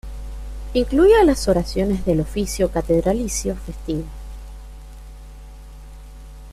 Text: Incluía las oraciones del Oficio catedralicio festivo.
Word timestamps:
Incluía 0.73 1.23
las 1.23 1.47
oraciones 1.47 2.05
del 2.05 2.21
Oficio 2.21 2.71
catedralicio 2.71 3.55
festivo. 3.55 4.05